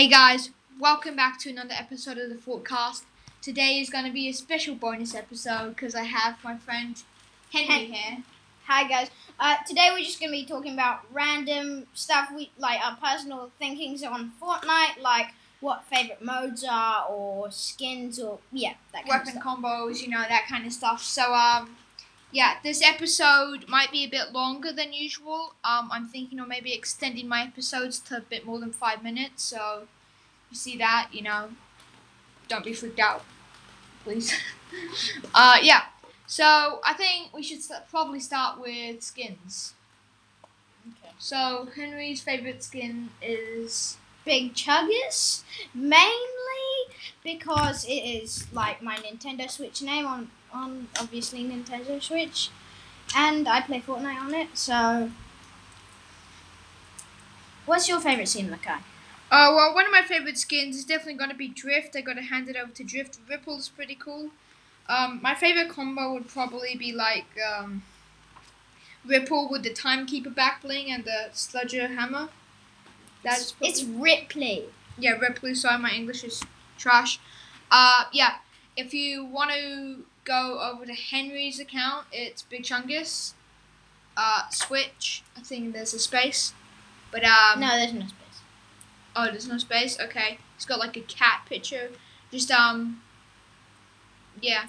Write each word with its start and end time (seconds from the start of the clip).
Hey 0.00 0.08
guys, 0.08 0.48
welcome 0.80 1.14
back 1.14 1.38
to 1.40 1.50
another 1.50 1.74
episode 1.76 2.16
of 2.16 2.30
the 2.30 2.34
Forecast. 2.34 3.04
Today 3.42 3.80
is 3.80 3.90
going 3.90 4.06
to 4.06 4.10
be 4.10 4.30
a 4.30 4.32
special 4.32 4.74
bonus 4.74 5.14
episode 5.14 5.76
because 5.76 5.94
I 5.94 6.04
have 6.04 6.42
my 6.42 6.56
friend 6.56 6.96
Henry 7.52 7.84
Hen- 7.84 7.92
here. 7.92 8.22
Hi 8.66 8.88
guys. 8.88 9.10
Uh, 9.38 9.56
today 9.68 9.90
we're 9.92 10.02
just 10.02 10.18
gonna 10.18 10.32
be 10.32 10.46
talking 10.46 10.72
about 10.72 11.00
random 11.12 11.86
stuff 11.92 12.30
we 12.34 12.50
like 12.56 12.80
our 12.82 12.96
personal 12.96 13.50
thinkings 13.58 14.02
on 14.02 14.32
Fortnite, 14.40 15.02
like 15.02 15.34
what 15.60 15.84
favorite 15.84 16.22
modes 16.22 16.64
are 16.64 17.04
or 17.04 17.50
skins 17.50 18.18
or 18.18 18.38
yeah 18.52 18.72
that 18.94 19.06
kind 19.06 19.08
Weapon 19.10 19.36
of 19.36 19.42
stuff. 19.42 19.58
combos, 19.58 20.00
you 20.00 20.08
know, 20.08 20.22
that 20.26 20.46
kind 20.48 20.64
of 20.64 20.72
stuff. 20.72 21.02
So, 21.02 21.34
um, 21.34 21.76
yeah, 22.32 22.56
this 22.62 22.82
episode 22.82 23.68
might 23.68 23.90
be 23.90 24.04
a 24.04 24.08
bit 24.08 24.32
longer 24.32 24.72
than 24.72 24.92
usual. 24.92 25.54
Um, 25.64 25.88
I'm 25.90 26.06
thinking 26.06 26.38
of 26.38 26.48
maybe 26.48 26.72
extending 26.72 27.28
my 27.28 27.42
episodes 27.42 27.98
to 28.00 28.18
a 28.18 28.20
bit 28.20 28.46
more 28.46 28.60
than 28.60 28.72
five 28.72 29.02
minutes. 29.02 29.42
So, 29.42 29.88
you 30.50 30.56
see 30.56 30.76
that, 30.78 31.08
you 31.12 31.22
know, 31.22 31.50
don't 32.48 32.64
be 32.64 32.72
freaked 32.72 33.00
out, 33.00 33.24
please. 34.04 34.32
uh, 35.34 35.58
yeah. 35.62 35.82
So 36.26 36.80
I 36.84 36.94
think 36.94 37.34
we 37.34 37.42
should 37.42 37.62
st- 37.62 37.88
probably 37.88 38.20
start 38.20 38.60
with 38.60 39.02
skins. 39.02 39.74
Okay. 40.86 41.12
So 41.18 41.68
Henry's 41.74 42.20
favorite 42.20 42.62
skin 42.62 43.10
is 43.20 43.96
Big 44.24 44.54
Chuggers, 44.54 45.42
mainly 45.74 46.14
because 47.24 47.84
it 47.84 47.90
is 47.90 48.46
like 48.52 48.80
my 48.80 48.96
Nintendo 48.96 49.50
Switch 49.50 49.82
name 49.82 50.06
on 50.06 50.30
on 50.52 50.88
obviously 51.00 51.44
Nintendo 51.44 52.02
Switch, 52.02 52.50
and 53.16 53.48
I 53.48 53.60
play 53.62 53.80
Fortnite 53.80 54.20
on 54.20 54.34
it. 54.34 54.48
So, 54.56 55.10
what's 57.66 57.88
your 57.88 58.00
favorite 58.00 58.28
skin, 58.28 58.48
Makai? 58.48 58.78
Uh, 59.30 59.52
well, 59.54 59.74
one 59.74 59.86
of 59.86 59.92
my 59.92 60.02
favorite 60.02 60.36
skins 60.38 60.76
is 60.76 60.84
definitely 60.84 61.14
going 61.14 61.30
to 61.30 61.36
be 61.36 61.48
Drift. 61.48 61.94
I 61.94 62.00
got 62.00 62.14
to 62.14 62.22
hand 62.22 62.48
it 62.48 62.56
over 62.56 62.72
to 62.72 62.84
Drift. 62.84 63.18
Ripple's 63.28 63.68
pretty 63.68 63.94
cool. 63.94 64.30
Um, 64.88 65.20
my 65.22 65.34
favorite 65.34 65.68
combo 65.70 66.12
would 66.14 66.26
probably 66.26 66.74
be 66.76 66.92
like 66.92 67.26
um, 67.40 67.84
Ripple 69.04 69.48
with 69.48 69.62
the 69.62 69.72
Timekeeper 69.72 70.30
back 70.30 70.62
bling 70.62 70.90
and 70.90 71.04
the 71.04 71.28
Sludger 71.32 71.88
hammer. 71.88 72.28
That's 73.24 73.54
It's 73.60 73.84
Ripley. 73.84 74.66
yeah, 74.98 75.12
Ripley. 75.12 75.54
Sorry, 75.54 75.78
my 75.78 75.90
English 75.92 76.24
is 76.24 76.42
trash. 76.78 77.20
Uh, 77.70 78.04
yeah. 78.12 78.36
If 78.76 78.94
you 78.94 79.24
want 79.24 79.50
to 79.52 80.04
go 80.30 80.60
over 80.60 80.86
to 80.86 80.92
Henry's 80.92 81.58
account, 81.58 82.06
it's 82.12 82.42
Big 82.42 82.62
Chungus. 82.62 83.32
Uh, 84.16 84.48
Switch. 84.50 85.22
I 85.36 85.40
think 85.40 85.72
there's 85.72 85.94
a 85.94 85.98
space, 85.98 86.52
but 87.10 87.24
um. 87.24 87.60
no, 87.60 87.68
there's 87.76 87.92
no 87.92 88.06
space. 88.06 88.40
Oh, 89.16 89.24
there's 89.26 89.48
no 89.48 89.58
space. 89.58 89.98
Okay, 89.98 90.38
it's 90.56 90.64
got 90.64 90.78
like 90.78 90.96
a 90.96 91.00
cat 91.00 91.42
picture. 91.48 91.90
Just 92.30 92.50
um, 92.50 93.02
yeah. 94.40 94.66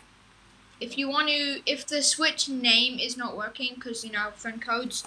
If 0.80 0.98
you 0.98 1.10
want 1.10 1.28
to, 1.28 1.62
if 1.66 1.86
the 1.86 2.02
Switch 2.02 2.50
name 2.50 2.98
is 2.98 3.16
not 3.18 3.38
working, 3.38 3.74
because 3.76 4.04
you 4.04 4.12
know 4.12 4.30
friend 4.36 4.62
codes, 4.62 5.04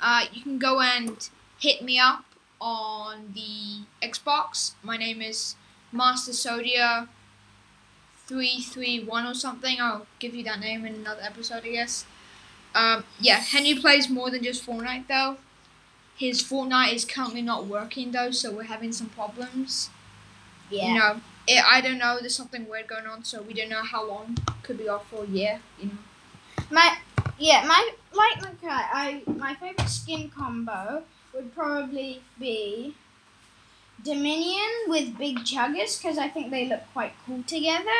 uh, 0.00 0.24
you 0.32 0.42
can 0.42 0.58
go 0.58 0.80
and 0.80 1.28
hit 1.58 1.82
me 1.82 1.98
up 1.98 2.24
on 2.60 3.32
the 3.34 3.84
Xbox. 4.06 4.72
My 4.82 4.96
name 4.96 5.22
is 5.22 5.56
Master 5.92 6.32
Sodia. 6.32 7.08
Three 8.26 8.62
three 8.62 9.04
one 9.04 9.26
or 9.26 9.34
something. 9.34 9.76
I'll 9.80 10.06
give 10.18 10.34
you 10.34 10.44
that 10.44 10.60
name 10.60 10.84
in 10.86 10.94
another 10.94 11.22
episode, 11.22 11.64
I 11.64 11.72
guess. 11.72 12.06
Um, 12.74 13.04
yeah, 13.20 13.36
Henry 13.36 13.74
plays 13.74 14.08
more 14.08 14.30
than 14.30 14.42
just 14.42 14.66
Fortnite 14.66 15.06
though. 15.08 15.36
His 16.16 16.42
Fortnite 16.42 16.92
is 16.92 17.04
currently 17.04 17.42
not 17.42 17.66
working 17.66 18.12
though, 18.12 18.30
so 18.30 18.50
we're 18.50 18.64
having 18.64 18.92
some 18.92 19.08
problems. 19.08 19.90
Yeah. 20.70 20.88
You 20.88 20.94
know, 20.98 21.20
it, 21.46 21.62
I 21.70 21.80
don't 21.80 21.98
know. 21.98 22.18
There's 22.18 22.34
something 22.34 22.68
weird 22.68 22.86
going 22.86 23.06
on, 23.06 23.24
so 23.24 23.42
we 23.42 23.52
don't 23.52 23.68
know 23.68 23.82
how 23.82 24.06
long. 24.06 24.38
Could 24.62 24.78
be 24.78 24.88
off 24.88 25.08
for 25.08 25.24
a 25.24 25.26
year. 25.26 25.60
You 25.78 25.88
know. 25.88 25.98
My 26.70 26.96
yeah, 27.38 27.64
my 27.66 27.90
like 28.12 28.38
okay, 28.38 28.68
I 28.70 29.22
my 29.26 29.54
favorite 29.54 29.88
skin 29.88 30.30
combo 30.30 31.02
would 31.34 31.54
probably 31.54 32.22
be 32.38 32.94
Dominion 34.04 34.70
with 34.86 35.18
Big 35.18 35.38
Chuggus 35.38 36.00
because 36.00 36.18
I 36.18 36.28
think 36.28 36.50
they 36.50 36.68
look 36.68 36.82
quite 36.92 37.14
cool 37.26 37.42
together. 37.42 37.90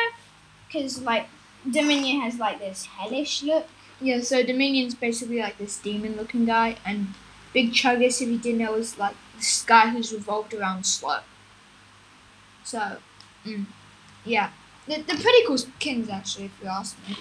Because 0.67 1.01
like 1.01 1.27
Dominion 1.69 2.21
has 2.21 2.37
like 2.37 2.59
this 2.59 2.85
hellish 2.85 3.43
look. 3.43 3.67
Yeah. 3.99 4.21
So 4.21 4.43
Dominion's 4.43 4.95
basically 4.95 5.39
like 5.39 5.57
this 5.57 5.77
demon-looking 5.77 6.45
guy, 6.45 6.77
and 6.85 7.07
Big 7.53 7.73
Chuggus, 7.73 8.21
if 8.21 8.27
you 8.27 8.37
didn't 8.37 8.59
know, 8.59 8.75
is 8.75 8.97
like 8.97 9.15
this 9.37 9.63
guy 9.63 9.89
who's 9.89 10.13
revolved 10.13 10.53
around 10.53 10.83
Slurp. 10.83 11.23
So, 12.63 12.97
mm, 13.45 13.65
yeah, 14.25 14.49
they're, 14.87 15.03
they're 15.03 15.17
pretty 15.17 15.45
cool 15.45 15.57
skins 15.57 16.09
actually, 16.09 16.45
if 16.45 16.51
you 16.61 16.67
ask 16.67 16.97
me. 17.07 17.15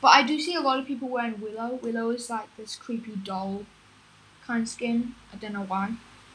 But 0.00 0.08
I 0.08 0.22
do 0.22 0.40
see 0.40 0.54
a 0.54 0.60
lot 0.60 0.78
of 0.78 0.86
people 0.86 1.08
wearing 1.08 1.40
Willow. 1.40 1.78
Willow 1.82 2.10
is 2.10 2.28
like 2.28 2.54
this 2.56 2.76
creepy 2.76 3.16
doll 3.16 3.64
kind 4.46 4.62
of 4.62 4.68
skin. 4.68 5.14
I 5.32 5.36
don't 5.36 5.52
know 5.52 5.64
why. 5.64 5.94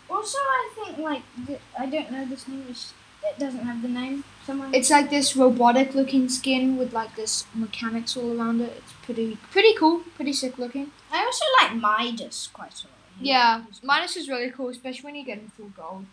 Also, 0.09 0.37
I 0.37 0.69
think 0.75 0.97
like 0.97 1.21
th- 1.47 1.59
I 1.77 1.85
don't 1.85 2.11
know 2.11 2.25
this 2.25 2.47
name 2.47 2.65
is 2.69 2.93
it 3.23 3.37
doesn't 3.37 3.65
have 3.65 3.81
the 3.81 3.87
name 3.89 4.23
somewhere. 4.45 4.69
It's 4.73 4.89
like 4.89 5.09
this 5.09 5.35
robotic 5.35 5.93
looking 5.93 6.29
skin 6.29 6.77
with 6.77 6.93
like 6.93 7.15
this 7.15 7.45
mechanics 7.53 8.15
all 8.17 8.39
around 8.39 8.61
it. 8.61 8.73
It's 8.77 8.93
pretty 9.03 9.37
pretty 9.51 9.73
cool, 9.75 10.01
pretty 10.15 10.33
sick 10.33 10.57
looking. 10.57 10.91
I 11.11 11.23
also 11.25 11.45
like 11.61 11.75
Midas 11.75 12.49
quite 12.53 12.73
a 12.83 12.87
lot. 12.87 12.95
Yeah, 13.21 13.63
Midas 13.83 14.15
is 14.15 14.29
really 14.29 14.49
cool, 14.51 14.69
especially 14.69 15.03
when 15.03 15.15
you 15.15 15.25
get 15.25 15.37
him 15.39 15.51
full 15.55 15.69
gold. 15.75 16.05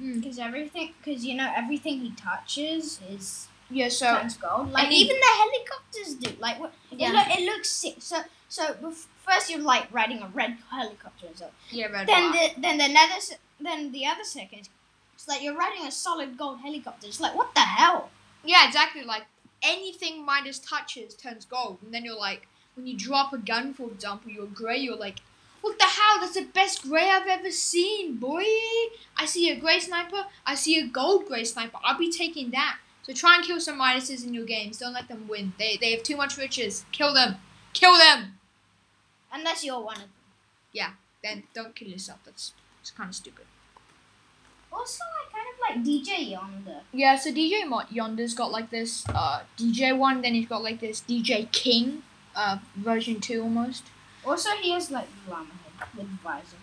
Mm. 0.00 0.20
Because 0.20 0.38
everything, 0.38 0.92
because 1.02 1.24
you 1.24 1.34
know 1.36 1.52
everything 1.54 2.00
he 2.00 2.10
touches 2.12 3.00
is 3.08 3.46
Yeah, 3.70 3.88
so 3.88 4.16
turns 4.16 4.36
gold. 4.36 4.72
Like 4.72 4.84
and 4.84 4.92
he- 4.92 5.02
even 5.02 5.16
the 5.16 5.32
helicopters 5.42 6.14
do. 6.14 6.40
Like 6.40 6.58
what? 6.58 6.72
Yeah. 6.90 7.10
It, 7.10 7.14
look, 7.14 7.38
it 7.38 7.44
looks 7.46 7.68
sick. 7.70 7.96
So 8.00 8.16
so 8.54 8.62
first 9.26 9.50
you're 9.50 9.60
like 9.74 9.86
riding 9.92 10.20
a 10.22 10.28
red 10.32 10.56
helicopter 10.70 11.26
and 11.26 11.36
so. 11.36 11.48
yeah, 11.70 11.86
red 11.86 12.06
Then 12.06 12.30
black. 12.30 12.54
the 12.54 12.60
then 12.60 12.78
the 12.78 12.88
nether 12.88 13.18
then 13.60 13.92
the 13.92 14.06
other 14.06 14.24
second, 14.24 14.68
it's 15.14 15.26
like 15.28 15.42
you're 15.42 15.56
riding 15.56 15.86
a 15.86 15.90
solid 15.90 16.36
gold 16.38 16.60
helicopter. 16.60 17.06
It's 17.08 17.20
like 17.20 17.34
what 17.34 17.54
the 17.54 17.60
hell? 17.62 18.10
Yeah, 18.44 18.66
exactly. 18.66 19.02
Like 19.02 19.24
anything 19.62 20.24
Midas 20.24 20.58
touches 20.60 21.14
turns 21.14 21.44
gold, 21.44 21.78
and 21.82 21.92
then 21.92 22.04
you're 22.04 22.22
like, 22.28 22.46
when 22.76 22.86
you 22.86 22.96
drop 22.96 23.32
a 23.32 23.38
gun, 23.38 23.74
for 23.74 23.88
example, 23.90 24.30
you're 24.30 24.46
gray. 24.46 24.78
You're 24.78 24.96
like, 24.96 25.18
what 25.62 25.78
the 25.78 25.86
hell? 25.86 26.20
That's 26.20 26.34
the 26.34 26.44
best 26.44 26.82
gray 26.82 27.08
I've 27.10 27.26
ever 27.26 27.50
seen, 27.50 28.16
boy. 28.16 28.44
I 29.16 29.24
see 29.26 29.50
a 29.50 29.56
gray 29.58 29.80
sniper. 29.80 30.26
I 30.46 30.54
see 30.54 30.78
a 30.78 30.86
gold 30.86 31.26
gray 31.26 31.44
sniper. 31.44 31.78
I'll 31.82 31.98
be 31.98 32.12
taking 32.12 32.50
that. 32.52 32.78
So 33.02 33.12
try 33.12 33.36
and 33.36 33.44
kill 33.44 33.60
some 33.60 33.78
Midases 33.78 34.24
in 34.24 34.32
your 34.32 34.46
games. 34.46 34.78
Don't 34.78 34.92
let 34.94 35.08
them 35.08 35.26
win. 35.28 35.54
They 35.58 35.76
they 35.80 35.90
have 35.92 36.02
too 36.04 36.16
much 36.16 36.36
riches. 36.38 36.84
Kill 36.92 37.12
them. 37.14 37.36
Kill 37.72 37.96
them. 37.98 38.38
Unless 39.34 39.64
you're 39.64 39.80
one 39.80 39.96
of 39.96 40.02
them. 40.02 40.10
Yeah, 40.72 40.90
then 41.22 41.44
don't 41.54 41.74
kill 41.74 41.88
yourself. 41.88 42.20
That's 42.24 42.52
it's 42.80 42.90
kind 42.90 43.08
of 43.08 43.14
stupid. 43.14 43.46
Also, 44.72 45.02
I 45.04 45.32
kind 45.32 45.46
of 45.52 45.60
like 45.60 45.86
DJ 45.86 46.30
Yonder. 46.30 46.80
Yeah, 46.92 47.16
so 47.16 47.30
DJ 47.30 47.62
Yonder's 47.90 48.34
got 48.34 48.50
like 48.50 48.70
this 48.70 49.04
uh, 49.08 49.42
DJ 49.56 49.96
one, 49.96 50.20
then 50.22 50.34
he's 50.34 50.48
got 50.48 50.62
like 50.62 50.80
this 50.80 51.00
DJ 51.00 51.50
King 51.52 52.02
uh, 52.34 52.58
version 52.76 53.20
2 53.20 53.42
almost. 53.42 53.84
Also, 54.26 54.50
he 54.60 54.72
has 54.72 54.90
like 54.90 55.06
llama 55.28 55.46
head 55.78 55.88
with 55.96 56.06
visor. 56.22 56.56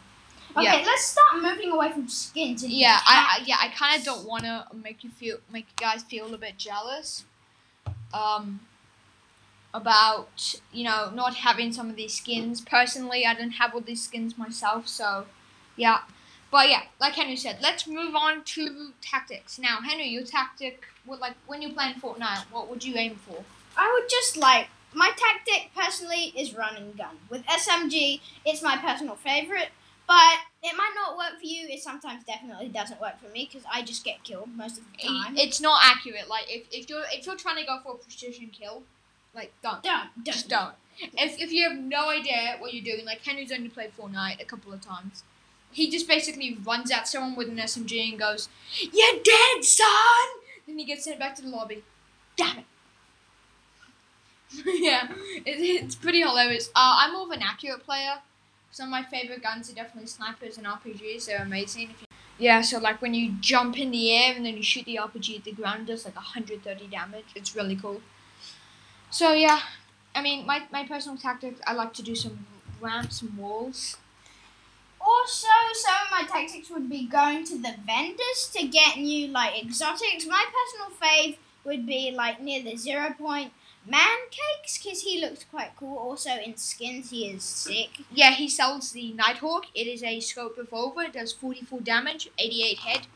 Okay, 0.57 0.63
Yeah. 0.65 0.83
let's 0.85 1.05
start 1.05 1.41
moving 1.41 1.71
away 1.71 1.91
from 1.93 2.09
skins. 2.09 2.65
Yeah, 2.67 2.99
I, 3.07 3.37
I 3.39 3.43
yeah 3.45 3.55
I 3.61 3.69
kind 3.69 3.97
of 3.97 4.03
don't 4.05 4.27
want 4.27 4.43
to 4.43 4.65
make 4.75 5.03
you 5.05 5.09
feel 5.09 5.37
make 5.51 5.65
you 5.69 5.75
guys 5.87 6.03
feel 6.03 6.33
a 6.33 6.37
bit 6.37 6.57
jealous, 6.57 7.23
um, 8.13 8.59
about 9.73 10.59
you 10.71 10.83
know 10.83 11.11
not 11.13 11.35
having 11.35 11.71
some 11.71 11.89
of 11.89 11.95
these 11.95 12.15
skins. 12.15 12.61
Personally, 12.61 13.25
I 13.25 13.33
don't 13.33 13.51
have 13.51 13.73
all 13.73 13.81
these 13.81 14.03
skins 14.03 14.37
myself, 14.37 14.87
so 14.87 15.25
yeah. 15.75 15.99
But 16.51 16.69
yeah, 16.69 16.83
like 16.99 17.13
Henry 17.13 17.37
said, 17.37 17.59
let's 17.61 17.87
move 17.87 18.13
on 18.13 18.43
to 18.43 18.91
tactics. 19.01 19.57
Now, 19.57 19.79
Henry, 19.81 20.09
your 20.09 20.23
tactic, 20.23 20.83
what 21.05 21.19
like 21.21 21.35
when 21.47 21.61
you're 21.61 21.71
playing 21.71 21.95
Fortnite, 21.95 22.43
what 22.51 22.69
would 22.69 22.83
you 22.83 22.95
aim 22.97 23.15
for? 23.15 23.43
I 23.77 23.89
would 23.93 24.09
just 24.09 24.35
like 24.35 24.67
my 24.93 25.11
tactic 25.15 25.71
personally 25.75 26.33
is 26.37 26.53
run 26.53 26.75
and 26.75 26.97
gun. 26.97 27.17
With 27.29 27.45
SMG, 27.45 28.19
it's 28.45 28.61
my 28.61 28.77
personal 28.77 29.15
favorite, 29.15 29.69
but 30.07 30.39
it 30.61 30.75
might 30.75 30.91
not 30.95 31.17
work 31.17 31.39
for 31.39 31.45
you. 31.45 31.67
It 31.69 31.81
sometimes 31.81 32.25
definitely 32.25 32.67
doesn't 32.67 32.99
work 32.99 33.19
for 33.21 33.29
me 33.29 33.49
because 33.49 33.65
I 33.71 33.81
just 33.81 34.03
get 34.03 34.23
killed 34.23 34.49
most 34.55 34.77
of 34.79 34.83
the 34.91 35.07
time. 35.07 35.37
It's 35.37 35.61
not 35.61 35.81
accurate. 35.83 36.27
Like 36.27 36.45
if, 36.49 36.67
if 36.71 36.89
you're 36.89 37.03
if 37.11 37.25
you're 37.25 37.37
trying 37.37 37.57
to 37.57 37.65
go 37.65 37.79
for 37.81 37.93
a 37.93 37.97
precision 37.97 38.49
kill, 38.51 38.83
like 39.33 39.53
don't. 39.63 39.83
don't, 39.83 40.09
don't, 40.15 40.25
Just 40.25 40.49
don't. 40.49 40.73
If, 40.99 41.39
if 41.39 41.51
you 41.51 41.67
have 41.67 41.77
no 41.77 42.09
idea 42.09 42.57
what 42.59 42.73
you're 42.73 42.83
doing, 42.83 43.05
like 43.05 43.21
Henry's 43.21 43.51
only 43.51 43.69
played 43.69 43.91
Fortnite 43.97 44.41
a 44.41 44.45
couple 44.45 44.73
of 44.73 44.81
times, 44.81 45.23
he 45.71 45.89
just 45.89 46.07
basically 46.07 46.57
runs 46.65 46.91
at 46.91 47.07
someone 47.07 47.35
with 47.35 47.47
an 47.47 47.57
SMG 47.57 48.09
and 48.09 48.19
goes, 48.19 48.49
"You're 48.79 49.23
dead, 49.23 49.63
son!" 49.63 49.87
Then 50.67 50.77
he 50.77 50.85
gets 50.85 51.05
sent 51.05 51.19
back 51.19 51.35
to 51.35 51.41
the 51.41 51.49
lobby. 51.49 51.83
Damn 52.35 52.59
it. 52.59 52.65
yeah, 54.65 55.07
it, 55.45 55.83
it's 55.83 55.95
pretty 55.95 56.19
hilarious. 56.19 56.67
Uh, 56.69 56.99
I'm 56.99 57.13
more 57.13 57.23
of 57.23 57.31
an 57.31 57.41
accurate 57.41 57.83
player. 57.83 58.15
Some 58.71 58.87
of 58.87 58.91
my 58.91 59.03
favorite 59.03 59.41
guns 59.41 59.71
are 59.71 59.75
definitely 59.75 60.07
snipers 60.07 60.57
and 60.57 60.67
RPGs. 60.67 61.25
They're 61.25 61.41
amazing. 61.41 61.91
If 61.91 62.01
you, 62.01 62.07
Yeah, 62.37 62.61
so 62.61 62.77
like 62.79 63.01
when 63.01 63.13
you 63.13 63.33
jump 63.39 63.79
in 63.79 63.91
the 63.91 64.13
air 64.13 64.33
and 64.35 64.45
then 64.45 64.57
you 64.57 64.63
shoot 64.63 64.85
the 64.85 64.95
RPG 65.01 65.39
at 65.39 65.43
the 65.45 65.51
ground, 65.53 65.81
it 65.81 65.93
does 65.93 66.05
like 66.05 66.15
130 66.15 66.87
damage. 66.87 67.25
It's 67.35 67.55
really 67.55 67.75
cool. 67.75 68.01
So 69.11 69.33
yeah, 69.33 69.59
I 70.15 70.21
mean, 70.21 70.45
my, 70.45 70.63
my 70.71 70.85
personal 70.85 71.17
tactic, 71.17 71.55
I 71.67 71.73
like 71.73 71.93
to 71.95 72.01
do 72.01 72.15
some 72.15 72.45
ramps 72.79 73.21
and 73.21 73.37
walls. 73.37 73.97
Also, 74.99 75.47
some 75.73 75.95
of 76.05 76.11
my 76.11 76.27
tactics 76.27 76.69
would 76.69 76.89
be 76.89 77.07
going 77.07 77.43
to 77.45 77.57
the 77.57 77.75
vendors 77.85 78.49
to 78.55 78.67
get 78.67 78.97
new 78.97 79.27
like 79.27 79.61
exotics. 79.61 80.25
My 80.25 80.45
personal 80.57 80.97
fave 80.97 81.37
would 81.65 81.85
be 81.85 82.11
like 82.11 82.41
near 82.41 82.63
the 82.63 82.77
zero 82.77 83.13
point 83.17 83.51
man 83.85 84.17
cakes 84.29 84.77
because 84.77 85.01
he 85.01 85.19
looks 85.19 85.43
quite 85.43 85.71
cool. 85.75 85.97
Also 85.97 86.29
in 86.29 86.55
skins, 86.55 87.09
he 87.09 87.27
is 87.27 87.43
sick. 87.43 87.89
Yeah, 88.13 88.31
he 88.31 88.47
sells 88.47 88.91
the 88.91 89.11
Nighthawk. 89.13 89.65
It 89.73 89.87
is 89.87 90.03
a 90.03 90.19
scope 90.19 90.57
revolver. 90.57 91.01
It 91.01 91.13
does 91.13 91.33
44 91.33 91.81
damage, 91.81 92.29
88 92.37 92.77
head. 92.77 93.07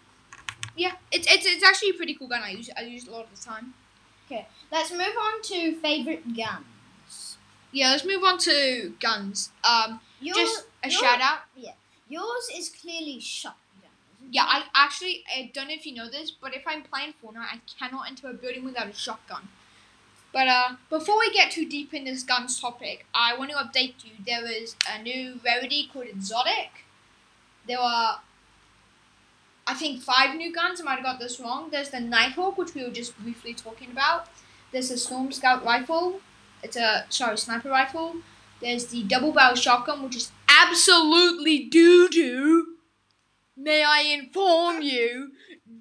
Yeah, 0.76 0.94
it's, 1.12 1.32
it's, 1.32 1.46
it's 1.46 1.64
actually 1.64 1.92
a 1.92 1.94
pretty 1.94 2.16
cool 2.16 2.28
gun. 2.28 2.42
I 2.44 2.50
use 2.50 2.70
I 2.76 2.82
use 2.82 3.04
it 3.04 3.10
a 3.10 3.12
lot 3.12 3.26
of 3.26 3.40
the 3.40 3.46
time. 3.46 3.76
Okay, 4.26 4.48
let's 4.72 4.92
move 4.92 5.02
on 5.02 5.42
to 5.44 5.76
favorite 5.76 6.36
guns. 6.36 7.38
Yeah, 7.72 7.92
let's 7.92 8.06
move 8.06 8.24
on 8.24 8.38
to 8.40 8.94
guns. 9.00 9.52
Um, 9.64 10.00
Yours, 10.22 10.38
just 10.38 10.66
a 10.84 10.90
shout 10.90 11.22
out. 11.22 11.40
Yeah, 11.56 11.74
yours 12.08 12.50
is 12.56 12.70
clearly 12.70 13.20
shotgun. 13.20 13.92
Yeah, 14.32 14.44
it? 14.44 14.64
I 14.74 14.86
actually 14.86 15.24
I 15.36 15.52
don't 15.54 15.68
know 15.68 15.74
if 15.74 15.86
you 15.86 15.94
know 15.94 16.10
this, 16.10 16.32
but 16.32 16.56
if 16.56 16.64
I'm 16.66 16.84
playing 16.84 17.14
Fortnite, 17.24 17.38
I 17.38 17.60
cannot 17.78 18.08
enter 18.08 18.30
a 18.30 18.34
building 18.34 18.64
without 18.64 18.88
a 18.88 18.94
shotgun. 18.94 19.50
But 20.36 20.50
uh, 20.50 20.76
before 20.90 21.18
we 21.18 21.32
get 21.32 21.52
too 21.52 21.66
deep 21.66 21.94
in 21.94 22.04
this 22.04 22.22
guns 22.22 22.60
topic, 22.60 23.06
I 23.14 23.38
want 23.38 23.52
to 23.52 23.56
update 23.56 24.04
you. 24.04 24.12
There 24.26 24.46
is 24.46 24.76
a 24.86 25.02
new 25.02 25.40
rarity 25.46 25.90
called 25.92 26.08
Exotic. 26.08 26.84
There 27.66 27.80
are, 27.80 28.20
I 29.68 29.74
think, 29.74 30.02
five 30.02 30.36
new 30.36 30.54
guns. 30.54 30.80
I 30.80 30.84
might 30.84 30.96
have 30.96 31.04
got 31.04 31.20
this 31.20 31.40
wrong. 31.40 31.70
There's 31.72 31.90
the 31.90 32.00
Nighthawk, 32.00 32.58
which 32.58 32.76
we 32.76 32.84
were 32.84 32.92
just 32.92 33.18
briefly 33.18 33.54
talking 33.54 33.92
about. 33.92 34.28
There's 34.72 34.90
the 34.90 34.98
Storm 34.98 35.32
Scout 35.32 35.66
rifle. 35.66 36.20
It's 36.62 36.78
a 36.78 37.06
sorry 37.10 37.38
sniper 37.38 37.70
rifle. 37.70 38.18
There's 38.62 38.88
the 38.88 39.04
double 39.04 39.32
barrel 39.32 39.56
shotgun, 39.56 40.04
which 40.04 40.16
is 40.16 40.32
absolutely 40.48 41.66
doo 41.66 42.08
doo. 42.10 42.76
May 43.58 43.84
I 43.84 44.02
inform 44.02 44.82
you? 44.82 45.32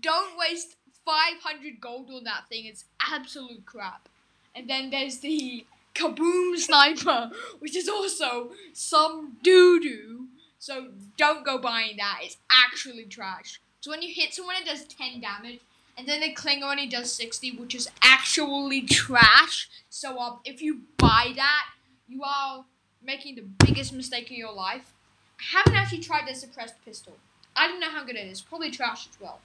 Don't 0.01 0.39
waste 0.39 0.77
500 1.05 1.81
gold 1.81 2.11
on 2.11 2.25
that 2.25 2.49
thing. 2.49 2.67
It's 2.67 2.85
absolute 3.01 3.67
crap. 3.67 4.09
And 4.55 4.69
then 4.69 4.91
there's 4.91 5.19
the 5.19 5.67
Kaboom 5.95 6.57
Sniper, 6.57 7.31
which 7.59 7.77
is 7.77 7.89
also 7.89 8.53
some 8.73 9.37
doo 9.43 9.81
doo. 9.81 10.29
So 10.59 10.89
don't 11.19 11.45
go 11.45 11.59
buying 11.59 11.97
that. 11.99 12.21
It's 12.23 12.39
actually 12.51 13.05
trash. 13.05 13.61
So 13.85 13.91
when 13.91 14.01
you 14.01 14.15
hit 14.15 14.33
someone, 14.33 14.55
it 14.57 14.65
does 14.65 14.85
10 14.85 15.21
damage. 15.21 15.61
And 15.99 16.09
then 16.09 16.23
the 16.23 16.33
Klinger 16.33 16.65
only 16.65 16.87
does 16.87 17.13
60, 17.13 17.59
which 17.59 17.75
is 17.75 17.87
actually 18.01 18.81
trash. 18.81 19.69
So 19.91 20.19
um, 20.19 20.39
if 20.43 20.63
you 20.63 20.85
buy 20.97 21.35
that, 21.37 21.67
you 22.09 22.23
are 22.25 22.65
making 23.05 23.35
the 23.35 23.43
biggest 23.43 23.93
mistake 23.93 24.31
of 24.31 24.39
your 24.39 24.55
life. 24.55 24.95
I 25.39 25.59
haven't 25.59 25.75
actually 25.75 26.01
tried 26.01 26.27
the 26.27 26.35
suppressed 26.35 26.83
pistol. 26.83 27.13
I 27.55 27.69
don't 27.69 27.79
know 27.79 27.91
how 27.91 28.05
good 28.05 28.17
it 28.17 28.27
is. 28.27 28.41
Probably 28.41 28.71
trash 28.71 29.07
as 29.07 29.21
well. 29.21 29.41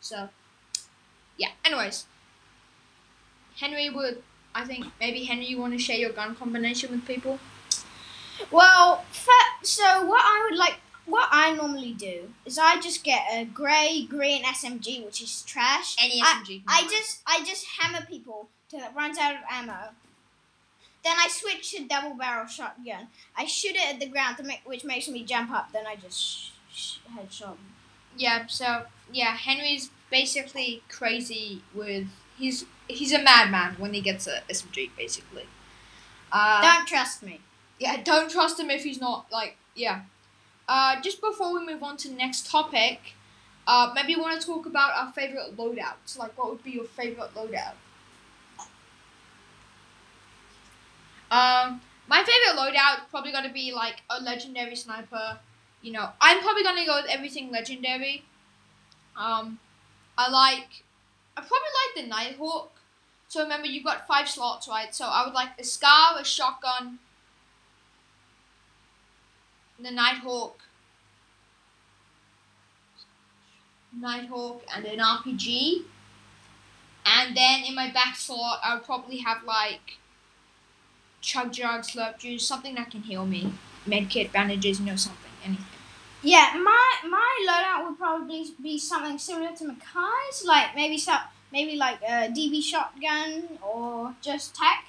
So, 0.00 0.30
yeah. 1.36 1.50
Anyways, 1.62 2.06
Henry 3.56 3.90
would. 3.90 4.22
I 4.54 4.64
think 4.64 4.86
maybe 5.00 5.24
Henry, 5.24 5.44
you 5.44 5.58
want 5.60 5.74
to 5.74 5.78
share 5.78 5.98
your 5.98 6.12
gun 6.12 6.34
combination 6.34 6.92
with 6.92 7.06
people? 7.06 7.38
Well, 8.50 9.04
so 9.62 10.06
what 10.06 10.22
I 10.24 10.48
would 10.48 10.58
like, 10.58 10.78
what 11.12 11.28
I 11.30 11.52
normally 11.54 11.92
do 11.92 12.32
is 12.46 12.58
I 12.58 12.80
just 12.80 13.04
get 13.04 13.22
a 13.32 13.44
grey 13.44 14.06
green 14.08 14.42
SMG, 14.44 15.04
which 15.04 15.20
is 15.22 15.42
trash. 15.42 15.94
Any 16.02 16.20
I- 16.22 16.42
SMG. 16.42 16.62
I 16.66 16.82
just 16.90 17.20
I 17.26 17.44
just 17.44 17.66
hammer 17.78 18.04
people 18.06 18.48
till 18.68 18.80
it 18.80 18.90
runs 18.96 19.18
out 19.18 19.34
of 19.34 19.40
ammo. 19.50 19.90
Then 21.04 21.16
I 21.18 21.28
switch 21.28 21.72
to 21.72 21.84
double 21.84 22.14
barrel 22.14 22.46
shotgun. 22.46 23.08
I 23.36 23.44
shoot 23.44 23.74
it 23.74 23.94
at 23.94 23.98
the 24.00 24.06
ground 24.06 24.36
to 24.38 24.42
make, 24.44 24.60
which 24.64 24.84
makes 24.84 25.08
me 25.08 25.24
jump 25.24 25.50
up. 25.50 25.72
Then 25.72 25.84
I 25.86 25.96
just 25.96 26.18
sh- 26.18 26.50
sh- 26.72 26.98
headshot. 27.14 27.56
Yeah. 28.16 28.46
So 28.46 28.86
yeah, 29.12 29.36
Henry's 29.36 29.90
basically 30.10 30.82
crazy 30.88 31.62
with. 31.74 32.06
He's 32.38 32.64
he's 32.88 33.12
a 33.12 33.22
madman 33.22 33.74
when 33.78 33.92
he 33.94 34.00
gets 34.00 34.26
a 34.26 34.40
SMG 34.48 34.90
basically. 34.96 35.44
Uh, 36.32 36.62
Don't 36.62 36.86
trust 36.88 37.22
me. 37.22 37.40
yeah, 37.78 38.02
don't 38.02 38.30
trust 38.30 38.58
him 38.58 38.70
if 38.70 38.82
he's 38.84 39.00
not 39.00 39.26
like 39.30 39.56
yeah. 39.74 40.02
Uh, 40.72 40.98
just 41.02 41.20
before 41.20 41.52
we 41.52 41.66
move 41.66 41.82
on 41.82 41.98
to 41.98 42.08
the 42.08 42.14
next 42.14 42.46
topic, 42.46 43.12
uh, 43.66 43.92
maybe 43.94 44.12
you 44.12 44.18
want 44.18 44.40
to 44.40 44.46
talk 44.46 44.64
about 44.64 44.90
our 44.96 45.12
favorite 45.12 45.54
loadouts. 45.54 46.16
Like, 46.16 46.32
what 46.38 46.48
would 46.48 46.64
be 46.64 46.70
your 46.70 46.84
favorite 46.84 47.34
loadout? 47.34 47.74
Um, 51.30 51.82
my 52.08 52.24
favorite 52.24 52.58
loadout 52.58 53.10
probably 53.10 53.32
gonna 53.32 53.52
be 53.52 53.70
like 53.70 54.00
a 54.08 54.22
legendary 54.22 54.74
sniper. 54.74 55.40
You 55.82 55.92
know, 55.92 56.08
I'm 56.22 56.40
probably 56.40 56.62
gonna 56.62 56.86
go 56.86 57.02
with 57.02 57.10
everything 57.10 57.50
legendary. 57.50 58.24
Um, 59.14 59.58
I 60.16 60.30
like, 60.30 60.84
I 61.36 61.42
probably 61.42 61.68
like 61.80 62.02
the 62.02 62.08
Nighthawk. 62.08 62.72
So 63.28 63.42
remember, 63.42 63.66
you've 63.66 63.84
got 63.84 64.06
five 64.06 64.26
slots, 64.26 64.66
right? 64.68 64.94
So 64.94 65.04
I 65.04 65.26
would 65.26 65.34
like 65.34 65.50
a 65.58 65.64
Scar, 65.64 66.18
a 66.18 66.24
shotgun, 66.24 66.98
the 69.82 69.90
Nighthawk, 69.90 70.58
Nighthawk, 73.92 74.62
and 74.74 74.84
an 74.86 74.98
RPG. 74.98 75.82
And 77.04 77.36
then 77.36 77.64
in 77.64 77.74
my 77.74 77.90
back 77.90 78.16
slot, 78.16 78.60
I 78.64 78.74
would 78.74 78.84
probably 78.84 79.18
have 79.18 79.42
like 79.44 79.98
chug 81.20 81.52
jug, 81.52 81.82
slurp 81.82 82.18
juice, 82.18 82.46
something 82.46 82.74
that 82.76 82.90
can 82.90 83.02
heal 83.02 83.26
me. 83.26 83.52
Medkit, 83.86 84.32
bandages, 84.32 84.78
you 84.78 84.86
know, 84.86 84.96
something, 84.96 85.30
anything. 85.44 85.66
Yeah, 86.22 86.52
my 86.62 87.08
my 87.08 87.46
loadout 87.48 87.88
would 87.88 87.98
probably 87.98 88.46
be 88.62 88.78
something 88.78 89.18
similar 89.18 89.50
to 89.56 89.64
Makai's, 89.64 90.44
like 90.44 90.76
maybe 90.76 90.96
some 90.96 91.18
maybe 91.50 91.76
like 91.76 92.00
a 92.02 92.30
DB 92.30 92.62
shotgun 92.62 93.58
or 93.60 94.14
just 94.22 94.54
tech, 94.54 94.86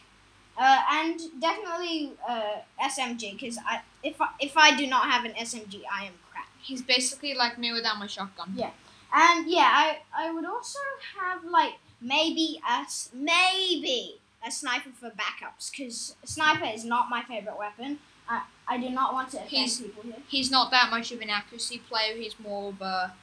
uh, 0.58 0.82
and 0.92 1.20
definitely 1.42 2.12
uh, 2.28 2.58
SMG 2.80 3.32
because 3.32 3.58
I 3.58 3.82
if 4.04 4.20
I, 4.22 4.28
if 4.40 4.58
I 4.58 4.76
do 4.76 4.86
not 4.88 5.10
have 5.10 5.26
an 5.26 5.34
SMG, 5.34 5.82
I 5.92 6.06
am 6.06 6.14
crap. 6.32 6.48
He's 6.62 6.82
basically 6.82 7.34
like 7.34 7.58
me 7.58 7.72
without 7.74 7.98
my 8.00 8.08
shotgun. 8.08 8.54
Yeah, 8.56 8.72
and 9.14 9.48
yeah, 9.50 9.70
I 9.74 9.98
I 10.16 10.32
would 10.32 10.46
also 10.46 10.80
have 11.20 11.44
like 11.44 11.74
maybe 12.02 12.62
a 12.70 12.86
maybe 13.14 14.20
a 14.46 14.52
sniper 14.52 14.90
for 15.00 15.10
backups 15.10 15.72
because 15.72 16.16
sniper 16.26 16.66
is 16.66 16.84
not 16.86 17.10
my 17.10 17.24
favorite 17.24 17.58
weapon. 17.58 18.00
I 18.28 18.44
I 18.68 18.78
do 18.78 18.90
not 18.90 19.14
want 19.14 19.30
to 19.32 19.38
offend 19.38 19.50
He's- 19.50 19.80
people 19.80 20.04
here. 20.04 20.16
He's 20.28 20.52
not 20.52 20.72
that 20.72 20.90
much 20.90 21.12
of 21.12 21.22
an 21.22 21.30
accuracy 21.30 21.80
player. 21.90 22.16
He's 22.16 22.38
more 22.40 22.70
of 22.70 22.82
a, 22.82 23.14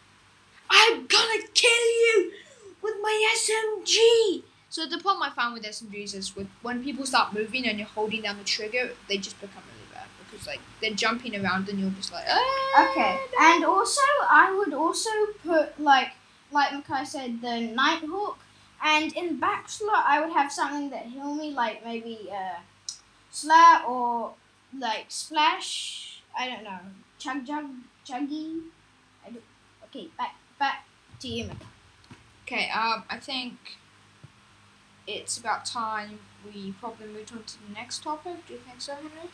I'm 0.71 1.07
gonna 1.07 1.43
kill 1.55 1.87
you 2.05 2.33
with 2.83 2.95
my 3.03 3.15
SMG. 3.37 4.43
So 4.69 4.87
the 4.87 4.99
problem 4.99 5.23
I 5.29 5.31
found 5.35 5.55
with 5.55 5.65
SMGs 5.65 6.15
is 6.15 6.37
with 6.37 6.47
when 6.63 6.85
people 6.85 7.05
start 7.05 7.33
moving 7.35 7.67
and 7.67 7.79
you're 7.79 7.89
holding 7.89 8.23
down 8.23 8.39
the 8.39 8.45
trigger, 8.45 8.91
they 9.09 9.19
just 9.19 9.41
become 9.41 9.63
because 10.41 10.47
like 10.55 10.61
they're 10.81 10.95
jumping 10.95 11.37
around 11.37 11.69
and 11.69 11.79
you're 11.79 11.91
just 11.91 12.13
like, 12.13 12.25
ah, 12.29 12.91
Okay, 12.91 13.19
and 13.41 13.65
also 13.65 14.01
I 14.29 14.55
would 14.57 14.75
also 14.75 15.11
put 15.45 15.81
like 15.81 16.13
like 16.53 16.71
Makai 16.71 17.07
said 17.07 17.41
the 17.43 17.61
Nighthawk, 17.61 18.39
and 18.83 19.13
in 19.17 19.39
back 19.39 19.69
slot 19.69 20.05
I 20.07 20.21
would 20.21 20.33
have 20.33 20.51
something 20.53 20.91
that 20.91 21.07
heal 21.07 21.35
me 21.35 21.53
like 21.53 21.85
maybe 21.85 22.31
uh, 22.33 22.61
Slap 23.31 23.89
or 23.89 24.33
like 24.77 25.07
Splash. 25.09 26.23
I 26.39 26.49
don't 26.49 26.65
know, 26.65 26.79
Chug 27.19 27.47
chug 27.47 27.67
Chuggy. 28.07 28.63
I 29.27 29.31
do, 29.31 29.43
okay, 29.85 30.09
back 30.17 30.37
back 30.59 30.85
to 31.21 31.29
you, 31.29 31.45
Makai. 31.45 31.67
Okay, 32.47 32.71
um, 32.71 33.05
I 33.09 33.19
think 33.19 33.55
it's 35.07 35.39
about 35.39 35.65
time 35.65 36.19
we 36.45 36.73
probably 36.81 37.07
moved 37.07 37.33
on 37.33 37.45
to 37.45 37.55
the 37.67 37.73
next 37.75 38.03
topic. 38.03 38.47
Do 38.47 38.55
you 38.55 38.61
think 38.61 38.81
so, 38.81 38.95
Henry? 38.95 39.31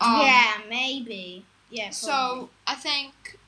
Um, 0.00 0.20
yeah, 0.20 0.52
maybe. 0.68 1.44
Yeah. 1.70 1.90
So 1.90 2.50
I 2.66 2.74
think 2.74 3.38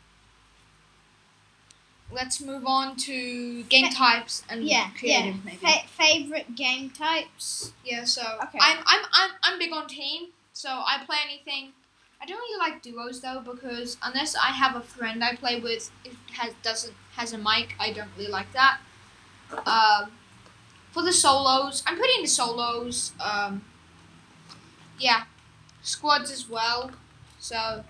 let's 2.13 2.41
move 2.41 2.65
on 2.67 2.97
to 2.97 3.63
game 3.65 3.89
Fa- 3.91 3.95
types 3.97 4.43
and 4.49 4.65
yeah, 4.65 4.91
creative 4.99 5.35
yeah. 5.37 5.41
maybe. 5.45 5.57
Fa- 5.57 5.87
favorite 5.89 6.55
game 6.55 6.91
types. 6.91 7.73
yeah, 7.85 8.05
so 8.05 8.23
Okay. 8.45 8.59
I'm, 8.61 8.79
I'm 8.87 9.05
I'm 9.13 9.31
I'm 9.43 9.59
big 9.59 9.73
on 9.73 9.87
team. 9.89 10.29
So 10.53 10.69
I 10.69 11.03
play 11.07 11.17
anything. 11.25 11.73
I 12.21 12.27
don't 12.27 12.37
really 12.39 12.59
like 12.59 12.83
duos 12.83 13.21
though 13.21 13.41
because 13.45 13.97
unless 14.03 14.37
I 14.37 14.49
have 14.53 14.77
a 14.77 14.81
friend 14.83 15.25
I 15.25 15.35
play 15.35 15.59
with 15.59 15.91
who 16.05 16.11
has 16.35 16.53
doesn't 16.63 16.95
has 17.17 17.33
a 17.33 17.39
mic, 17.39 17.75
I 17.81 17.93
don't 17.93 18.09
really 18.17 18.31
like 18.31 18.53
that. 18.53 18.79
Um, 19.67 20.13
for 20.93 21.03
the 21.03 21.13
solos, 21.13 21.83
I'm 21.87 21.97
pretty 21.97 22.15
into 22.19 22.29
solos. 22.31 23.13
Um, 23.21 23.65
yeah, 24.99 25.25
squads 25.83 26.31
as 26.31 26.49
well. 26.49 26.91
So 27.39 27.85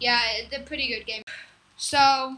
yeah, 0.00 0.20
they're 0.50 0.62
pretty 0.62 0.88
good 0.88 1.06
game. 1.06 1.22
So, 1.76 2.36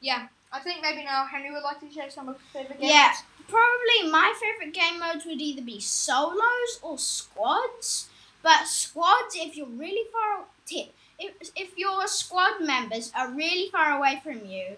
yeah, 0.00 0.28
I 0.52 0.60
think 0.60 0.82
maybe 0.82 1.04
now 1.04 1.26
Henry 1.26 1.50
would 1.50 1.62
like 1.62 1.80
to 1.80 1.90
share 1.90 2.10
some 2.10 2.28
of 2.28 2.38
his 2.38 2.48
favorite 2.52 2.80
games. 2.80 2.92
Yeah. 2.92 3.12
Probably 3.48 4.10
my 4.10 4.34
favorite 4.40 4.74
game 4.74 5.00
modes 5.00 5.26
would 5.26 5.40
either 5.40 5.62
be 5.62 5.80
solos 5.80 6.78
or 6.80 6.98
squads. 6.98 8.08
But 8.42 8.66
squads, 8.66 9.36
if 9.36 9.56
you're 9.56 9.66
really 9.66 10.08
far 10.10 10.44
tip, 10.64 10.94
if 11.18 11.50
if 11.54 11.76
your 11.76 12.06
squad 12.06 12.60
members 12.60 13.12
are 13.16 13.30
really 13.30 13.68
far 13.70 13.96
away 13.96 14.20
from 14.22 14.46
you, 14.46 14.76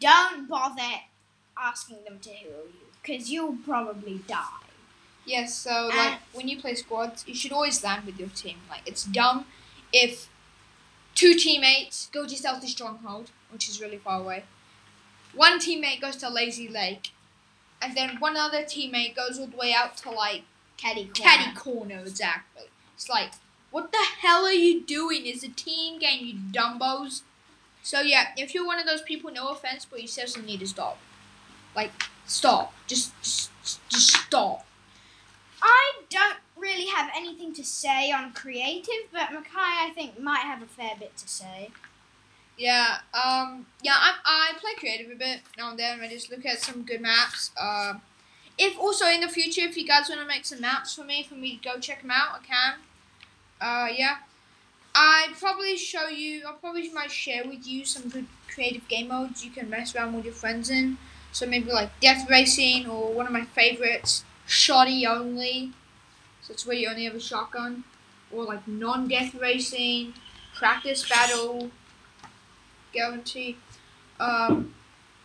don't 0.00 0.48
bother 0.48 1.02
asking 1.58 1.98
them 2.04 2.18
to 2.20 2.30
heal 2.30 2.50
you 2.50 2.86
because 3.02 3.30
you'll 3.30 3.56
probably 3.64 4.20
die. 4.26 4.65
Yes, 5.26 5.54
so 5.54 5.88
like 5.88 6.12
And- 6.12 6.20
when 6.32 6.48
you 6.48 6.58
play 6.60 6.74
squads, 6.74 7.24
you 7.26 7.34
should 7.34 7.52
always 7.52 7.82
land 7.82 8.06
with 8.06 8.18
your 8.18 8.28
team. 8.28 8.58
Like 8.70 8.82
it's 8.86 9.04
mm. 9.04 9.12
dumb 9.12 9.46
if 9.92 10.28
two 11.14 11.34
teammates 11.34 12.08
go 12.12 12.26
to 12.26 12.36
Stealthy 12.36 12.68
Stronghold, 12.68 13.30
which 13.50 13.68
is 13.68 13.80
really 13.80 13.98
far 13.98 14.20
away. 14.20 14.44
One 15.34 15.58
teammate 15.58 16.00
goes 16.00 16.16
to 16.16 16.30
Lazy 16.30 16.68
Lake, 16.68 17.10
and 17.82 17.96
then 17.96 18.20
one 18.20 18.36
other 18.36 18.62
teammate 18.62 19.16
goes 19.16 19.38
all 19.38 19.48
the 19.48 19.56
way 19.56 19.74
out 19.74 19.96
to 19.98 20.10
like 20.10 20.42
Catty 20.76 21.06
Corner. 21.06 21.14
Catty 21.14 21.56
Corner. 21.56 21.98
Exactly. 22.00 22.64
It's 22.94 23.08
like, 23.08 23.32
what 23.70 23.92
the 23.92 24.04
hell 24.20 24.44
are 24.44 24.52
you 24.52 24.82
doing? 24.82 25.26
It's 25.26 25.42
a 25.42 25.48
team 25.48 25.98
game, 25.98 26.24
you 26.24 26.34
dumbos. 26.52 27.22
So 27.82 28.00
yeah, 28.00 28.28
if 28.36 28.54
you're 28.54 28.66
one 28.66 28.78
of 28.78 28.86
those 28.86 29.02
people, 29.02 29.30
no 29.30 29.48
offense, 29.48 29.84
but 29.84 30.00
you 30.00 30.08
seriously 30.08 30.42
need 30.42 30.60
to 30.60 30.66
stop. 30.66 30.98
Like, 31.74 31.90
stop. 32.26 32.72
Just, 32.86 33.12
just, 33.22 33.50
just 33.88 34.16
stop. 34.16 34.64
I 35.66 35.92
don't 36.10 36.38
really 36.56 36.86
have 36.86 37.10
anything 37.14 37.52
to 37.54 37.64
say 37.64 38.12
on 38.12 38.32
creative, 38.32 39.10
but 39.12 39.30
Makai 39.30 39.88
I 39.88 39.90
think 39.94 40.20
might 40.20 40.40
have 40.40 40.62
a 40.62 40.66
fair 40.66 40.92
bit 40.98 41.16
to 41.16 41.28
say. 41.28 41.70
Yeah, 42.56 42.98
um, 43.12 43.66
yeah, 43.82 43.96
I, 43.96 44.14
I 44.24 44.52
play 44.58 44.70
creative 44.78 45.10
a 45.10 45.16
bit 45.16 45.40
now 45.58 45.70
and 45.70 45.78
then. 45.78 46.00
I 46.00 46.08
just 46.08 46.30
look 46.30 46.46
at 46.46 46.60
some 46.60 46.84
good 46.84 47.00
maps. 47.00 47.50
Um, 47.60 48.00
if 48.56 48.78
also 48.78 49.06
in 49.06 49.20
the 49.20 49.28
future, 49.28 49.62
if 49.62 49.76
you 49.76 49.86
guys 49.86 50.08
want 50.08 50.20
to 50.20 50.26
make 50.26 50.46
some 50.46 50.60
maps 50.60 50.94
for 50.94 51.04
me, 51.04 51.22
for 51.22 51.34
me 51.34 51.56
to 51.58 51.68
go 51.68 51.78
check 51.78 52.00
them 52.00 52.12
out, 52.12 52.40
I 52.40 52.46
can. 52.46 52.74
Uh, 53.60 53.88
yeah, 53.94 54.16
I'd 54.94 55.34
probably 55.38 55.76
show 55.76 56.08
you. 56.08 56.44
I'll 56.46 56.54
probably 56.54 56.88
might 56.92 57.10
share 57.10 57.46
with 57.46 57.66
you 57.66 57.84
some 57.84 58.08
good 58.08 58.26
creative 58.48 58.88
game 58.88 59.08
modes 59.08 59.44
you 59.44 59.50
can 59.50 59.68
mess 59.68 59.94
around 59.94 60.14
with 60.14 60.24
your 60.24 60.32
friends 60.32 60.70
in. 60.70 60.96
So 61.32 61.44
maybe 61.44 61.70
like 61.70 61.90
Death 62.00 62.30
Racing 62.30 62.88
or 62.88 63.12
one 63.12 63.26
of 63.26 63.32
my 63.32 63.44
favorites, 63.44 64.24
Shoddy 64.46 65.06
Only. 65.06 65.72
So 66.42 66.52
it's 66.52 66.66
where 66.66 66.76
you 66.76 66.88
only 66.88 67.04
have 67.04 67.14
a 67.14 67.20
shotgun, 67.20 67.84
or 68.32 68.44
like 68.44 68.66
non-death 68.68 69.34
racing, 69.34 70.14
practice 70.54 71.08
battle 71.08 71.70
guarantee. 72.92 73.56
Um, 74.20 74.74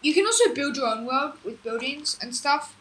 you 0.02 0.14
can 0.14 0.26
also 0.26 0.54
build 0.54 0.78
your 0.78 0.88
own 0.88 1.06
world 1.06 1.34
with 1.46 1.62
buildings 1.64 2.18
and 2.22 2.36
stuff. 2.36 2.76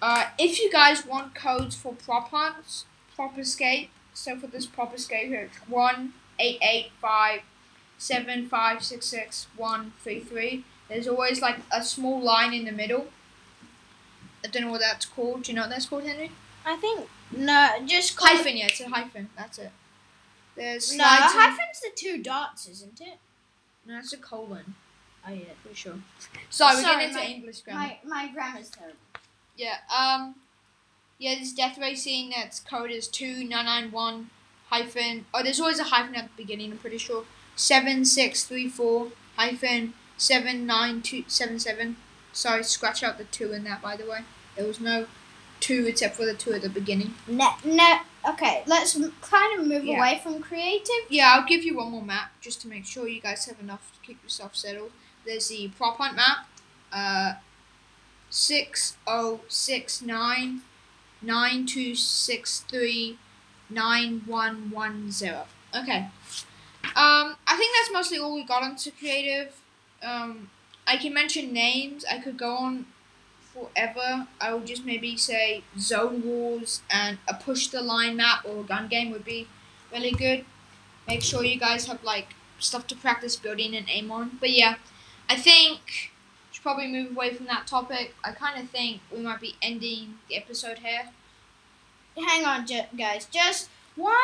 Uh, 0.00 0.24
if 0.38 0.58
you 0.60 0.70
guys 0.72 1.06
want 1.06 1.34
codes 1.34 1.76
for 1.76 1.94
prop 1.94 2.30
hunts, 2.30 2.86
prop 3.14 3.38
escape, 3.38 3.90
so 4.12 4.36
for 4.36 4.48
this 4.48 4.66
prop 4.66 4.92
escape 4.92 5.28
here, 5.28 5.48
it's 5.52 5.68
one 5.68 6.14
eight 6.40 6.58
eight 6.60 6.90
five 7.00 7.42
seven 7.98 8.48
five 8.48 8.82
six 8.82 9.06
six 9.06 9.46
one 9.56 9.92
three 10.02 10.18
three. 10.18 10.64
There's 10.88 11.06
always 11.06 11.40
like 11.40 11.58
a 11.72 11.84
small 11.84 12.20
line 12.20 12.52
in 12.52 12.64
the 12.64 12.72
middle. 12.72 13.06
I 14.44 14.48
don't 14.48 14.62
know 14.64 14.70
what 14.70 14.80
that's 14.80 15.04
called. 15.04 15.42
Do 15.44 15.52
you 15.52 15.56
know 15.56 15.62
what 15.62 15.70
that's 15.70 15.86
called, 15.86 16.04
Henry? 16.04 16.32
I 16.64 16.76
think 16.76 17.08
no, 17.30 17.70
just 17.86 18.16
call 18.16 18.28
Hyphen, 18.36 18.56
yeah, 18.56 18.66
it's 18.66 18.80
a 18.80 18.88
hyphen. 18.88 19.28
That's 19.36 19.58
it. 19.58 19.72
There's 20.56 20.94
No, 20.96 21.04
hyphen's 21.06 21.80
the 21.80 21.90
two 21.94 22.22
dots, 22.22 22.68
isn't 22.68 23.00
it? 23.00 23.18
No, 23.86 23.98
it's 23.98 24.12
a 24.12 24.18
colon. 24.18 24.74
Oh 25.26 25.32
yeah. 25.32 25.44
Pretty 25.62 25.76
sure. 25.76 25.94
Sorry, 26.50 26.76
we're 26.76 26.82
getting 26.82 27.08
into 27.08 27.20
my- 27.20 27.26
English 27.26 27.60
grammar. 27.62 27.80
My 27.80 27.98
my 28.04 28.32
grammar's 28.32 28.70
terrible. 28.70 28.96
Yeah, 29.56 29.78
um, 29.94 30.36
yeah, 31.18 31.38
this 31.38 31.52
death 31.52 31.78
racing 31.78 32.32
that's 32.34 32.58
code 32.58 32.90
is 32.90 33.06
2991 33.08 34.30
hyphen, 34.70 35.26
oh, 35.34 35.42
there's 35.42 35.60
always 35.60 35.78
a 35.78 35.84
hyphen 35.84 36.14
at 36.16 36.24
the 36.24 36.42
beginning, 36.42 36.72
I'm 36.72 36.78
pretty 36.78 36.98
sure. 36.98 37.24
7634 37.56 39.08
hyphen 39.36 39.92
79277. 40.16 41.96
Sorry, 42.32 42.64
scratch 42.64 43.02
out 43.02 43.18
the 43.18 43.24
2 43.24 43.52
in 43.52 43.64
that, 43.64 43.82
by 43.82 43.96
the 43.96 44.06
way. 44.06 44.20
There 44.56 44.66
was 44.66 44.80
no 44.80 45.06
2 45.60 45.86
except 45.86 46.16
for 46.16 46.24
the 46.24 46.34
2 46.34 46.52
at 46.54 46.62
the 46.62 46.68
beginning. 46.68 47.14
No, 47.26 47.50
no. 47.64 47.98
Okay, 48.28 48.62
let's 48.66 48.94
kind 49.20 49.60
of 49.60 49.66
move 49.66 49.84
Yeah. 49.84 49.98
away 49.98 50.20
from 50.22 50.40
creative. 50.40 51.04
Yeah, 51.08 51.32
I'll 51.34 51.46
give 51.46 51.64
you 51.64 51.76
one 51.76 51.90
more 51.90 52.02
map 52.02 52.32
just 52.40 52.60
to 52.62 52.68
make 52.68 52.86
sure 52.86 53.08
you 53.08 53.20
guys 53.20 53.46
have 53.46 53.58
enough 53.60 53.92
to 53.94 54.06
keep 54.06 54.22
yourself 54.22 54.54
settled. 54.54 54.92
There's 55.26 55.48
the 55.48 55.68
prop 55.76 55.98
hunt 55.98 56.16
map. 56.16 56.46
Uh, 56.92 57.34
six 58.30 58.96
oh 59.06 59.40
six 59.48 60.00
nine 60.02 60.62
nine 61.20 61.66
two 61.66 61.94
six 61.94 62.60
three 62.60 63.18
nine 63.68 64.22
one 64.26 64.70
one 64.70 65.10
zero. 65.10 65.46
Okay. 65.74 66.08
Um, 66.94 67.36
I 67.46 67.56
think 67.56 67.74
that's 67.76 67.92
mostly 67.92 68.18
all 68.18 68.34
we 68.34 68.44
got 68.44 68.62
onto 68.62 68.90
creative. 68.90 69.54
Um, 70.02 70.50
I 70.86 70.96
can 70.96 71.14
mention 71.14 71.52
names. 71.52 72.04
I 72.10 72.18
could 72.18 72.36
go 72.36 72.56
on 72.56 72.86
forever. 73.52 74.26
I 74.40 74.54
would 74.54 74.66
just 74.66 74.84
maybe 74.84 75.16
say 75.16 75.62
Zone 75.78 76.22
Wars 76.24 76.82
and 76.90 77.18
a 77.28 77.34
push 77.34 77.68
the 77.68 77.82
line 77.82 78.16
map 78.16 78.44
or 78.44 78.60
a 78.60 78.64
gun 78.64 78.88
game 78.88 79.10
would 79.10 79.24
be 79.24 79.46
really 79.92 80.12
good. 80.12 80.44
Make 81.06 81.22
sure 81.22 81.44
you 81.44 81.58
guys 81.58 81.86
have 81.86 82.02
like 82.02 82.34
stuff 82.58 82.86
to 82.88 82.96
practice 82.96 83.36
building 83.36 83.74
and 83.74 83.86
aim 83.88 84.10
on. 84.10 84.38
But 84.40 84.50
yeah, 84.50 84.76
I 85.28 85.36
think 85.36 86.10
should 86.50 86.62
probably 86.62 86.86
move 86.86 87.12
away 87.12 87.34
from 87.34 87.46
that 87.46 87.66
topic. 87.66 88.14
I 88.24 88.32
kind 88.32 88.60
of 88.60 88.70
think 88.70 89.00
we 89.10 89.20
might 89.20 89.40
be 89.40 89.56
ending 89.62 90.14
the 90.28 90.36
episode 90.36 90.78
here. 90.78 91.10
Hang 92.16 92.44
on, 92.44 92.66
guys. 92.96 93.26
Just 93.30 93.70
one 93.96 94.14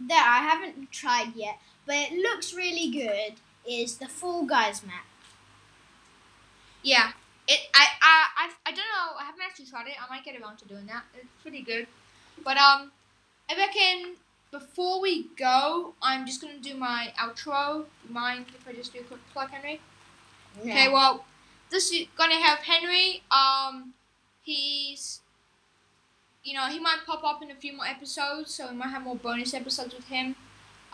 that 0.00 0.40
I 0.40 0.44
haven't 0.46 0.90
tried 0.90 1.32
yet, 1.34 1.58
but 1.86 1.96
it 1.96 2.12
looks 2.12 2.52
really 2.54 2.90
good. 2.90 3.34
Is 3.68 3.96
the 3.96 4.06
Fall 4.06 4.44
Guys 4.44 4.84
map? 4.84 5.06
Yeah, 6.86 7.10
it. 7.48 7.58
I. 7.74 7.84
I. 8.00 8.26
I. 8.36 8.50
I 8.66 8.70
don't 8.70 8.76
know. 8.78 9.18
I 9.18 9.24
haven't 9.24 9.40
actually 9.44 9.66
tried 9.66 9.88
it. 9.88 9.94
I 10.00 10.08
might 10.08 10.24
get 10.24 10.40
around 10.40 10.58
to 10.58 10.68
doing 10.68 10.86
that. 10.86 11.02
It's 11.16 11.26
pretty 11.42 11.60
good. 11.62 11.88
But 12.44 12.56
um, 12.58 12.92
I 13.50 13.56
reckon 13.56 14.14
before 14.52 15.00
we 15.00 15.26
go, 15.36 15.94
I'm 16.00 16.26
just 16.26 16.40
gonna 16.40 16.58
do 16.62 16.76
my 16.76 17.12
outro. 17.18 17.86
Mind 18.08 18.46
if 18.56 18.68
I 18.68 18.72
just 18.72 18.92
do 18.92 19.00
a 19.00 19.02
quick 19.02 19.18
plug, 19.32 19.50
Henry? 19.50 19.80
Yeah. 20.62 20.72
Okay, 20.72 20.88
well, 20.92 21.24
this 21.72 21.90
is 21.90 22.06
gonna 22.16 22.38
have 22.38 22.60
Henry. 22.60 23.24
Um, 23.32 23.94
he's, 24.44 25.22
you 26.44 26.54
know, 26.54 26.66
he 26.66 26.78
might 26.78 26.98
pop 27.04 27.24
up 27.24 27.42
in 27.42 27.50
a 27.50 27.56
few 27.56 27.76
more 27.76 27.86
episodes, 27.86 28.54
so 28.54 28.68
we 28.70 28.76
might 28.76 28.90
have 28.90 29.02
more 29.02 29.16
bonus 29.16 29.54
episodes 29.54 29.92
with 29.92 30.04
him. 30.04 30.36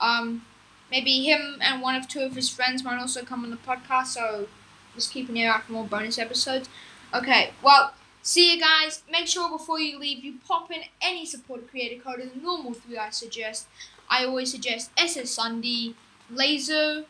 Um, 0.00 0.46
maybe 0.90 1.22
him 1.22 1.58
and 1.61 1.82
one 1.82 1.96
of 1.96 2.08
two 2.08 2.20
of 2.20 2.34
his 2.34 2.49
friends 2.49 2.82
might 2.82 2.99
also 2.99 3.22
come 3.22 3.44
on 3.44 3.50
the 3.50 3.58
podcast. 3.58 4.06
So 4.06 4.49
just 4.94 5.12
keep 5.12 5.28
an 5.28 5.37
ear 5.37 5.50
out 5.50 5.64
for 5.64 5.72
more 5.72 5.87
bonus 5.87 6.18
episodes. 6.18 6.68
Okay, 7.14 7.50
well, 7.62 7.92
see 8.22 8.54
you 8.54 8.61
guys. 8.61 9.02
Make 9.11 9.26
sure 9.26 9.50
before 9.50 9.80
you 9.80 9.99
leave, 9.99 10.25
you 10.25 10.34
pop 10.46 10.70
in 10.70 10.82
any 11.00 11.26
supported 11.26 11.70
creator 11.70 12.02
code. 12.02 12.20
The 12.20 12.40
normal 12.40 12.75
three 12.75 12.96
I 12.99 13.11
suggest. 13.11 13.66
I 14.08 14.25
always 14.25 14.50
suggest 14.50 14.90
SS 14.96 15.30
Sunday, 15.30 15.94
Laser 16.30 17.04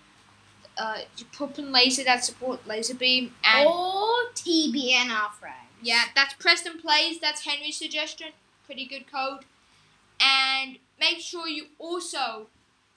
uh, 0.79 0.99
you 1.19 1.27
put 1.37 1.59
in 1.59 1.71
laser 1.71 2.03
that 2.05 2.25
support 2.25 2.67
Lazarbeam 2.67 3.33
and 3.45 3.67
or 3.67 4.31
TBNR 4.35 5.31
friends. 5.39 5.57
yeah 5.83 6.05
that's 6.15 6.33
preston 6.35 6.79
plays 6.79 7.21
that's 7.21 7.45
henry's 7.45 7.77
suggestion 7.77 8.29
pretty 8.65 8.87
good 8.87 9.05
code 9.11 9.45
and 10.21 10.79
make 10.99 11.21
sure 11.21 11.47
you 11.49 11.67
also 11.79 12.47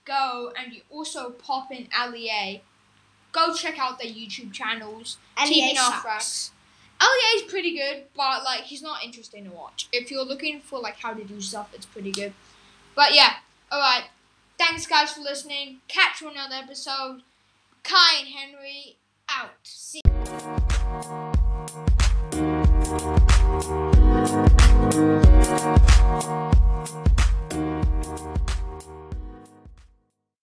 go 0.05 0.51
and 0.57 0.73
you 0.73 0.81
also 0.89 1.31
pop 1.31 1.71
in 1.71 1.87
LEA. 2.11 2.61
Go 3.35 3.53
check 3.53 3.77
out 3.77 3.99
their 3.99 4.09
YouTube 4.09 4.53
channels. 4.53 5.17
LEA 5.37 5.75
sucks. 5.75 6.51
LEA 7.01 7.43
is 7.43 7.51
pretty 7.51 7.75
good, 7.75 8.03
but 8.15 8.45
like 8.45 8.61
he's 8.61 8.81
not 8.81 9.03
interesting 9.03 9.43
to 9.43 9.51
watch. 9.51 9.89
If 9.91 10.09
you're 10.09 10.23
looking 10.23 10.61
for 10.61 10.79
like 10.79 10.95
how 10.95 11.13
to 11.13 11.21
do 11.25 11.41
stuff, 11.41 11.69
it's 11.73 11.85
pretty 11.85 12.13
good. 12.13 12.31
But 12.95 13.13
yeah, 13.13 13.33
alright. 13.69 14.05
Thanks 14.57 14.87
guys 14.87 15.11
for 15.11 15.19
listening. 15.19 15.81
Catch 15.89 16.21
you 16.21 16.29
on 16.29 16.35
another 16.35 16.55
episode. 16.55 17.23
Kai 17.83 18.19
and 18.19 18.29
Henry 18.29 18.95
out. 19.27 19.51
See 19.63 19.99
See 24.95 25.24